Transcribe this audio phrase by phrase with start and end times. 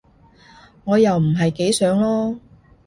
[0.83, 2.39] 我又唔係幾想囉